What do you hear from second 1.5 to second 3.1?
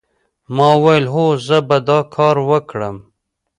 به دا کار وکړم